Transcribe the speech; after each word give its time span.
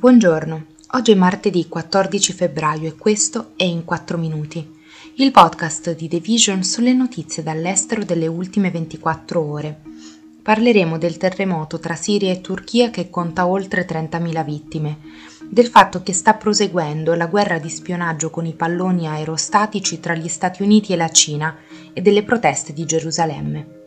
Buongiorno, 0.00 0.64
oggi 0.92 1.10
è 1.10 1.14
martedì 1.16 1.66
14 1.66 2.32
febbraio 2.32 2.86
e 2.86 2.94
questo 2.94 3.50
è 3.56 3.64
In 3.64 3.84
4 3.84 4.16
Minuti, 4.16 4.64
il 5.16 5.32
podcast 5.32 5.96
di 5.96 6.06
The 6.06 6.20
Vision 6.20 6.62
sulle 6.62 6.92
notizie 6.92 7.42
dall'estero 7.42 8.04
delle 8.04 8.28
ultime 8.28 8.70
24 8.70 9.40
ore. 9.40 9.80
Parleremo 10.40 10.98
del 10.98 11.16
terremoto 11.16 11.80
tra 11.80 11.96
Siria 11.96 12.30
e 12.30 12.40
Turchia 12.40 12.90
che 12.90 13.10
conta 13.10 13.48
oltre 13.48 13.84
30.000 13.84 14.44
vittime, 14.44 14.98
del 15.48 15.66
fatto 15.66 16.00
che 16.04 16.12
sta 16.12 16.34
proseguendo 16.34 17.14
la 17.14 17.26
guerra 17.26 17.58
di 17.58 17.68
spionaggio 17.68 18.30
con 18.30 18.46
i 18.46 18.54
palloni 18.54 19.08
aerostatici 19.08 19.98
tra 19.98 20.14
gli 20.14 20.28
Stati 20.28 20.62
Uniti 20.62 20.92
e 20.92 20.96
la 20.96 21.10
Cina 21.10 21.56
e 21.92 22.00
delle 22.00 22.22
proteste 22.22 22.72
di 22.72 22.84
Gerusalemme. 22.84 23.77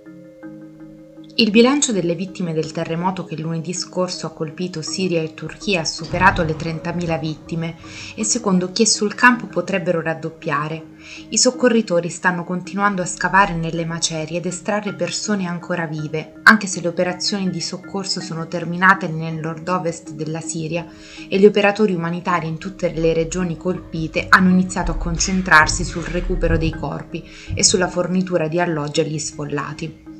Il 1.34 1.50
bilancio 1.50 1.93
delle 1.93 2.13
vittime 2.13 2.54
del 2.54 2.73
terremoto 2.73 3.23
che 3.23 3.38
lunedì 3.38 3.73
scorso 3.73 4.27
ha 4.27 4.32
colpito 4.32 4.82
Siria 4.82 5.21
e 5.21 5.34
Turchia 5.34 5.82
ha 5.82 5.86
superato 5.86 6.43
le 6.43 6.57
30.000 6.57 7.19
vittime 7.19 7.78
e 8.15 8.25
secondo 8.25 8.73
chi 8.73 8.83
è 8.83 8.86
sul 8.86 9.15
campo 9.15 9.47
potrebbero 9.47 10.01
raddoppiare. 10.01 10.83
I 11.29 11.37
soccorritori 11.37 12.09
stanno 12.09 12.43
continuando 12.43 13.01
a 13.01 13.06
scavare 13.06 13.56
nelle 13.56 13.86
macerie 13.86 14.39
ed 14.39 14.46
estrarre 14.46 14.93
persone 14.93 15.47
ancora 15.47 15.86
vive, 15.86 16.42
anche 16.43 16.68
se 16.68 16.82
le 16.82 16.89
operazioni 16.89 17.50
di 17.50 17.61
soccorso 17.61 18.20
sono 18.20 18.48
terminate 18.48 19.07
nel 19.07 19.36
nord-ovest 19.36 20.11
della 20.11 20.42
Siria 20.42 20.86
e 21.29 21.39
gli 21.39 21.45
operatori 21.45 21.93
umanitari 21.93 22.48
in 22.48 22.57
tutte 22.57 22.92
le 22.92 23.14
regioni 23.14 23.56
colpite 23.56 24.25
hanno 24.28 24.50
iniziato 24.50 24.92
a 24.92 24.98
concentrarsi 24.98 25.86
sul 25.86 26.04
recupero 26.04 26.57
dei 26.57 26.71
corpi 26.71 27.23
e 27.54 27.64
sulla 27.64 27.87
fornitura 27.87 28.50
di 28.50 28.59
alloggi 28.59 29.00
agli 29.00 29.18
sfollati. 29.18 30.11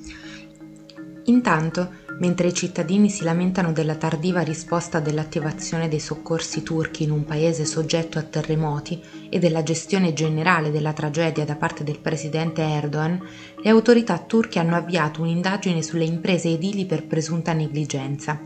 Intanto, 1.32 1.92
mentre 2.20 2.50
i 2.50 2.54
cittadini 2.54 3.10
si 3.10 3.24
lamentano 3.24 3.72
della 3.72 3.96
tardiva 3.96 4.42
risposta 4.42 5.00
dell'attivazione 5.00 5.88
dei 5.88 6.02
soccorsi 6.02 6.62
turchi 6.62 7.04
in 7.04 7.12
un 7.12 7.24
paese 7.24 7.64
soggetto 7.64 8.20
a 8.20 8.24
terremoti 8.24 9.02
e 9.30 9.40
della 9.40 9.64
gestione 9.64 10.12
generale 10.12 10.72
della 10.72 10.92
tragedia 10.92 11.46
da 11.46 11.56
parte 11.56 11.86
del 11.86 12.00
presidente 12.00 12.62
Erdogan, 12.62 13.18
le 13.64 13.70
autorità 13.70 14.18
turche 14.18 14.60
hanno 14.60 14.76
avviato 14.76 15.22
un'indagine 15.22 15.82
sulle 15.82 16.04
imprese 16.04 16.50
edili 16.50 16.86
per 16.86 17.06
presunta 17.06 17.54
negligenza. 17.54 18.38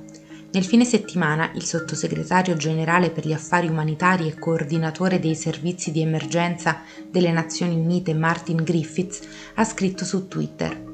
Nel 0.52 0.64
fine 0.64 0.86
settimana 0.86 1.50
il 1.56 1.64
sottosegretario 1.64 2.56
generale 2.56 3.10
per 3.10 3.26
gli 3.26 3.34
affari 3.34 3.68
umanitari 3.68 4.28
e 4.28 4.38
coordinatore 4.38 5.20
dei 5.20 5.36
servizi 5.36 5.92
di 5.92 6.02
emergenza 6.02 6.82
delle 7.10 7.32
Nazioni 7.32 7.76
Unite 7.76 8.14
Martin 8.14 8.64
Griffiths 8.64 9.22
ha 9.56 9.64
scritto 9.66 10.06
su 10.06 10.28
Twitter 10.28 10.94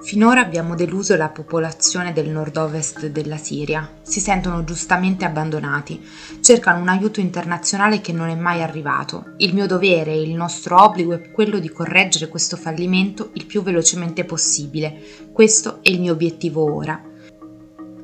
Finora 0.00 0.40
abbiamo 0.40 0.76
deluso 0.76 1.16
la 1.16 1.28
popolazione 1.28 2.12
del 2.12 2.28
nord-ovest 2.28 3.08
della 3.08 3.36
Siria. 3.36 3.96
Si 4.02 4.20
sentono 4.20 4.62
giustamente 4.62 5.24
abbandonati. 5.24 6.00
Cercano 6.40 6.80
un 6.80 6.88
aiuto 6.88 7.18
internazionale 7.20 8.00
che 8.00 8.12
non 8.12 8.28
è 8.28 8.36
mai 8.36 8.62
arrivato. 8.62 9.34
Il 9.38 9.54
mio 9.54 9.66
dovere 9.66 10.12
e 10.12 10.22
il 10.22 10.34
nostro 10.34 10.82
obbligo 10.82 11.14
è 11.14 11.30
quello 11.32 11.58
di 11.58 11.68
correggere 11.68 12.28
questo 12.28 12.56
fallimento 12.56 13.30
il 13.34 13.44
più 13.44 13.62
velocemente 13.62 14.24
possibile. 14.24 15.02
Questo 15.32 15.80
è 15.82 15.90
il 15.90 16.00
mio 16.00 16.12
obiettivo 16.12 16.72
ora. 16.72 17.02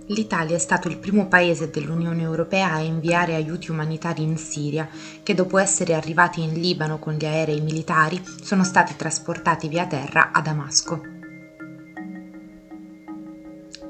L'Italia 0.08 0.56
è 0.56 0.58
stato 0.58 0.88
il 0.88 0.98
primo 0.98 1.28
paese 1.28 1.70
dell'Unione 1.70 2.22
Europea 2.22 2.72
a 2.72 2.80
inviare 2.80 3.36
aiuti 3.36 3.70
umanitari 3.70 4.22
in 4.22 4.36
Siria, 4.36 4.86
che 5.22 5.32
dopo 5.32 5.56
essere 5.56 5.94
arrivati 5.94 6.42
in 6.42 6.52
Libano 6.52 6.98
con 6.98 7.14
gli 7.14 7.24
aerei 7.24 7.62
militari 7.62 8.22
sono 8.42 8.64
stati 8.64 8.96
trasportati 8.96 9.68
via 9.68 9.86
terra 9.86 10.32
a 10.32 10.42
Damasco. 10.42 11.13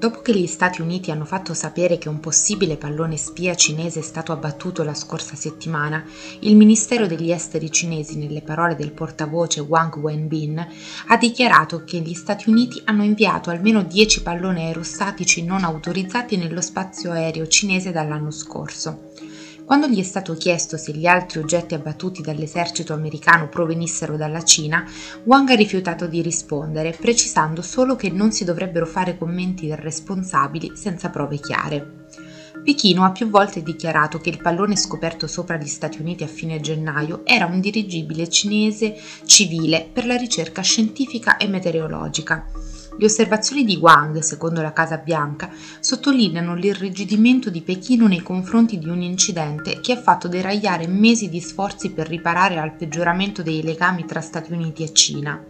Dopo 0.05 0.21
che 0.21 0.37
gli 0.37 0.47
Stati 0.47 0.83
Uniti 0.83 1.11
hanno 1.11 1.25
fatto 1.25 1.55
sapere 1.55 1.97
che 1.97 2.11
un 2.11 2.21
possibile 2.21 2.77
pallone 2.77 3.17
spia 3.17 3.55
cinese 3.55 4.01
è 4.01 4.03
stato 4.03 4.33
abbattuto 4.33 4.83
la 4.83 4.93
scorsa 4.93 5.35
settimana, 5.35 6.05
il 6.41 6.57
Ministero 6.57 7.07
degli 7.07 7.31
Esteri 7.31 7.71
cinesi, 7.71 8.19
nelle 8.19 8.43
parole 8.43 8.77
del 8.77 8.93
portavoce 8.93 9.61
Wang 9.61 9.97
Wenbin, 9.97 10.59
ha 11.07 11.17
dichiarato 11.17 11.85
che 11.85 12.01
gli 12.01 12.13
Stati 12.13 12.51
Uniti 12.51 12.83
hanno 12.85 13.03
inviato 13.03 13.49
almeno 13.49 13.83
10 13.83 14.21
palloni 14.21 14.65
aerostatici 14.65 15.43
non 15.43 15.65
autorizzati 15.65 16.37
nello 16.37 16.61
spazio 16.61 17.11
aereo 17.11 17.47
cinese 17.47 17.91
dall'anno 17.91 18.31
scorso. 18.31 19.13
Quando 19.65 19.89
gli 19.89 19.99
è 19.99 20.03
stato 20.03 20.35
chiesto 20.35 20.77
se 20.77 20.93
gli 20.93 21.07
altri 21.07 21.39
oggetti 21.39 21.75
abbattuti 21.75 22.21
dall'esercito 22.21 22.93
americano 22.93 23.49
provenissero 23.49 24.17
dalla 24.17 24.43
Cina, 24.43 24.85
Wang 25.25 25.49
ha 25.49 25.55
rifiutato 25.55 26.07
di 26.07 26.21
rispondere, 26.21 26.95
precisando 26.99 27.63
solo 27.63 27.97
che 27.97 28.11
non 28.11 28.31
si 28.31 28.45
dovrebbero 28.45 28.85
fare 28.85 29.17
commenti 29.17 29.67
irresponsabili 29.67 30.73
senza 30.75 31.09
prove 31.09 31.39
chiare. 31.39 32.07
Pechino 32.63 33.05
ha 33.05 33.13
più 33.13 33.31
volte 33.31 33.63
dichiarato 33.63 34.19
che 34.19 34.31
il 34.31 34.41
pallone 34.41 34.77
scoperto 34.77 35.27
sopra 35.27 35.57
gli 35.57 35.67
Stati 35.67 36.01
Uniti 36.01 36.25
a 36.25 36.29
fine 36.29 36.61
gennaio 36.61 37.23
era 37.25 37.47
un 37.47 37.61
dirigibile 37.61 38.29
cinese 38.29 38.97
civile 39.25 39.89
per 39.91 40.05
la 40.05 40.17
ricerca 40.17 40.61
scientifica 40.61 41.39
e 41.39 41.49
meteorologica. 41.49 42.47
Le 42.97 43.07
osservazioni 43.07 43.65
di 43.65 43.77
Wang, 43.77 44.21
secondo 44.21 44.63
la 44.63 44.73
Casa 44.73 44.99
Bianca, 44.99 45.51
sottolineano 45.81 46.55
l'irrigidimento 46.55 47.51
di 47.51 47.61
Pechino 47.61 48.07
nei 48.07 48.23
confronti 48.23 48.79
di 48.79 48.89
un 48.89 49.03
incidente 49.03 49.81
che 49.81 49.93
ha 49.93 50.01
fatto 50.01 50.29
deragliare 50.29 50.87
mesi 50.87 51.29
di 51.29 51.41
sforzi 51.41 51.91
per 51.91 52.07
riparare 52.07 52.59
al 52.59 52.77
peggioramento 52.77 53.43
dei 53.43 53.63
legami 53.63 54.05
tra 54.05 54.21
Stati 54.21 54.53
Uniti 54.53 54.85
e 54.85 54.93
Cina. 54.93 55.45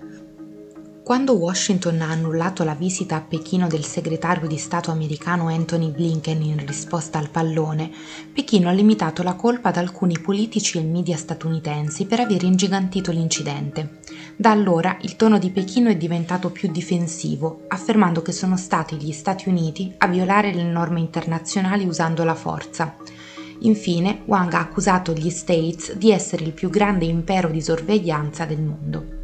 Quando 1.04 1.34
Washington 1.34 2.00
ha 2.00 2.08
annullato 2.08 2.64
la 2.64 2.72
visita 2.72 3.16
a 3.16 3.20
Pechino 3.20 3.66
del 3.66 3.84
segretario 3.84 4.48
di 4.48 4.56
Stato 4.56 4.90
americano 4.90 5.48
Anthony 5.48 5.90
Blinken 5.90 6.40
in 6.40 6.66
risposta 6.66 7.18
al 7.18 7.28
pallone, 7.28 7.90
Pechino 8.32 8.70
ha 8.70 8.72
limitato 8.72 9.22
la 9.22 9.34
colpa 9.34 9.68
ad 9.68 9.76
alcuni 9.76 10.18
politici 10.18 10.78
e 10.78 10.82
media 10.82 11.18
statunitensi 11.18 12.06
per 12.06 12.20
aver 12.20 12.42
ingigantito 12.42 13.10
l'incidente. 13.10 13.98
Da 14.36 14.50
allora 14.50 14.96
il 15.02 15.14
tono 15.14 15.38
di 15.38 15.50
Pechino 15.50 15.90
è 15.90 15.96
diventato 15.96 16.50
più 16.50 16.68
difensivo, 16.68 17.66
affermando 17.68 18.20
che 18.20 18.32
sono 18.32 18.56
stati 18.56 18.96
gli 18.96 19.12
Stati 19.12 19.48
Uniti 19.48 19.94
a 19.98 20.08
violare 20.08 20.52
le 20.52 20.64
norme 20.64 20.98
internazionali 20.98 21.86
usando 21.86 22.24
la 22.24 22.34
forza. 22.34 22.96
Infine, 23.60 24.22
Wang 24.24 24.52
ha 24.54 24.58
accusato 24.58 25.12
gli 25.12 25.30
States 25.30 25.94
di 25.94 26.10
essere 26.10 26.44
il 26.44 26.52
più 26.52 26.68
grande 26.68 27.04
impero 27.04 27.48
di 27.48 27.62
sorveglianza 27.62 28.44
del 28.44 28.60
mondo. 28.60 29.22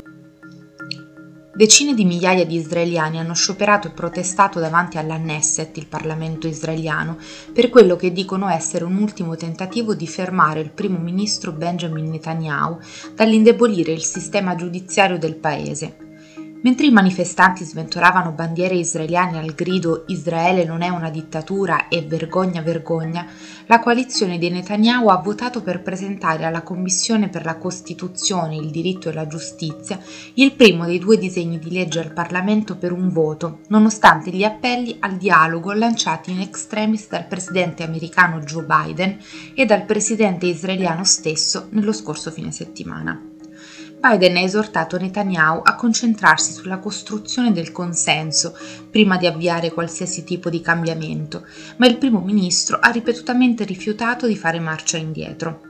Decine 1.60 1.93
di 1.93 2.06
migliaia 2.06 2.47
di 2.47 2.56
israeliani 2.56 3.19
hanno 3.19 3.34
scioperato 3.34 3.87
e 3.87 3.91
protestato 3.91 4.60
davanti 4.60 4.97
all'Annesset, 4.97 5.76
il 5.76 5.88
Parlamento 5.88 6.47
israeliano, 6.47 7.19
per 7.53 7.69
quello 7.69 7.97
che 7.97 8.12
dicono 8.12 8.48
essere 8.48 8.84
un 8.84 8.97
ultimo 8.97 9.37
tentativo 9.37 9.94
di 9.94 10.06
fermare 10.06 10.60
il 10.60 10.71
primo 10.71 10.97
ministro 10.97 11.53
Benjamin 11.53 12.09
Netanyahu 12.09 12.78
dall'indebolire 13.15 13.93
il 13.93 14.03
sistema 14.03 14.54
giudiziario 14.54 15.19
del 15.19 15.34
paese. 15.34 16.09
Mentre 16.62 16.87
i 16.87 16.91
manifestanti 16.91 17.65
sventolavano 17.65 18.32
bandiere 18.32 18.75
israeliane 18.75 19.38
al 19.38 19.54
grido 19.54 20.04
Israele 20.09 20.65
non 20.65 20.82
è 20.82 20.88
una 20.88 21.09
dittatura 21.09 21.88
e 21.88 22.03
vergogna 22.03 22.60
vergogna, 22.60 23.26
la 23.66 23.78
coalizione 23.78 24.37
di 24.37 24.50
Netanyahu 24.50 25.09
ha 25.09 25.16
votato 25.16 25.62
per 25.62 25.81
presentare 25.81 26.44
alla 26.44 26.62
Commissione 26.62 27.31
per 27.31 27.47
la 27.47 27.56
Costituzione, 27.56 28.56
il 28.56 28.71
diritto 28.71 29.09
e 29.09 29.15
la 29.15 29.26
giustizia 29.26 29.98
il 30.34 30.53
primo 30.53 30.84
dei 30.84 30.98
due 30.98 31.16
disegni 31.16 31.59
di 31.59 31.71
legge 31.71 32.00
al 32.00 32.12
Parlamento 32.12 32.77
per 32.77 32.92
un 32.92 33.09
voto, 33.09 33.60
nonostante 33.69 34.31
gli 34.31 34.44
appelli 34.44 34.97
al 35.00 35.16
dialogo 35.16 35.72
lanciati 35.72 36.31
in 36.31 36.41
extremis 36.41 37.09
dal 37.09 37.27
presidente 37.27 37.82
americano 37.82 38.41
Joe 38.41 38.65
Biden 38.65 39.19
e 39.54 39.65
dal 39.65 39.84
presidente 39.84 40.47
israeliano 40.47 41.04
stesso 41.04 41.69
nello 41.71 41.92
scorso 41.92 42.31
fine 42.31 42.53
settimana. 42.53 43.29
Biden 44.00 44.38
ha 44.38 44.41
esortato 44.41 44.97
Netanyahu 44.97 45.61
a 45.62 45.75
concentrarsi 45.75 46.53
sulla 46.53 46.78
costruzione 46.78 47.53
del 47.53 47.71
consenso 47.71 48.56
prima 48.91 49.19
di 49.19 49.27
avviare 49.27 49.71
qualsiasi 49.72 50.25
tipo 50.25 50.49
di 50.49 50.62
cambiamento, 50.62 51.47
ma 51.77 51.87
il 51.87 51.99
primo 51.99 52.21
ministro 52.21 52.78
ha 52.80 52.89
ripetutamente 52.89 53.65
rifiutato 53.65 54.27
di 54.27 54.39
fare 54.39 54.59
marcia 54.59 54.97
indietro. 54.97 55.60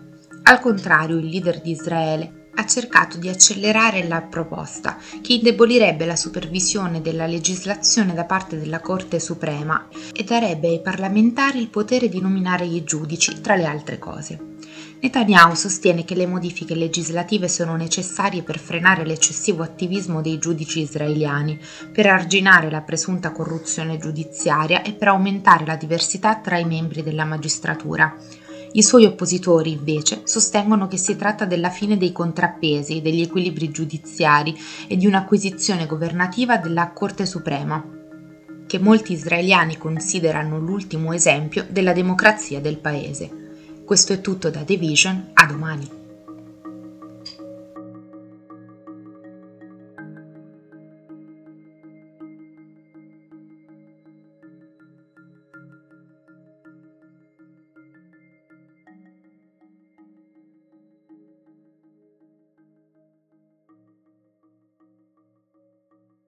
Al 0.44 0.60
contrario, 0.60 1.16
il 1.16 1.26
leader 1.26 1.60
di 1.60 1.72
Israele 1.72 2.48
ha 2.54 2.66
cercato 2.66 3.18
di 3.18 3.28
accelerare 3.28 4.06
la 4.06 4.20
proposta, 4.20 4.96
che 5.20 5.32
indebolirebbe 5.32 6.06
la 6.06 6.16
supervisione 6.16 7.00
della 7.00 7.26
legislazione 7.26 8.14
da 8.14 8.26
parte 8.26 8.56
della 8.56 8.80
Corte 8.80 9.18
Suprema 9.18 9.88
e 10.12 10.22
darebbe 10.22 10.68
ai 10.68 10.80
parlamentari 10.80 11.58
il 11.58 11.68
potere 11.68 12.08
di 12.08 12.20
nominare 12.20 12.64
i 12.64 12.84
giudici, 12.84 13.40
tra 13.40 13.56
le 13.56 13.66
altre 13.66 13.98
cose. 13.98 14.38
Netanyahu 15.02 15.54
sostiene 15.54 16.04
che 16.04 16.14
le 16.14 16.26
modifiche 16.26 16.74
legislative 16.74 17.48
sono 17.48 17.74
necessarie 17.74 18.42
per 18.42 18.58
frenare 18.58 19.06
l'eccessivo 19.06 19.62
attivismo 19.62 20.20
dei 20.20 20.38
giudici 20.38 20.80
israeliani, 20.80 21.58
per 21.90 22.06
arginare 22.06 22.70
la 22.70 22.82
presunta 22.82 23.32
corruzione 23.32 23.96
giudiziaria 23.96 24.82
e 24.82 24.92
per 24.92 25.08
aumentare 25.08 25.64
la 25.64 25.76
diversità 25.76 26.36
tra 26.36 26.58
i 26.58 26.66
membri 26.66 27.02
della 27.02 27.24
magistratura. 27.24 28.14
I 28.72 28.82
suoi 28.82 29.06
oppositori, 29.06 29.72
invece, 29.72 30.20
sostengono 30.24 30.86
che 30.86 30.98
si 30.98 31.16
tratta 31.16 31.46
della 31.46 31.70
fine 31.70 31.96
dei 31.96 32.12
contrappesi, 32.12 33.00
degli 33.00 33.22
equilibri 33.22 33.70
giudiziari 33.70 34.54
e 34.86 34.98
di 34.98 35.06
un'acquisizione 35.06 35.86
governativa 35.86 36.58
della 36.58 36.90
Corte 36.90 37.24
Suprema. 37.24 37.82
che 38.66 38.78
molti 38.78 39.14
israeliani 39.14 39.76
considerano 39.76 40.60
l'ultimo 40.60 41.12
esempio 41.12 41.66
della 41.68 41.92
democrazia 41.92 42.60
del 42.60 42.78
paese. 42.78 43.39
Questo 43.90 44.12
è 44.12 44.20
tutto 44.20 44.50
da 44.50 44.62
The 44.62 44.76
Vision, 44.76 45.30
a 45.34 45.46
domani. 45.46 45.99